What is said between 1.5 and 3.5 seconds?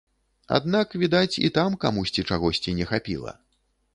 там камусьці чагосьці не хапіла.